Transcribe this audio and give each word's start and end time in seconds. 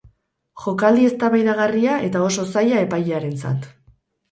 Jokaldi 0.63 1.03
eztabaidagarria 1.09 1.99
eta 2.09 2.23
oso 2.31 2.49
zaila 2.55 2.83
epailearentzat. 2.89 3.71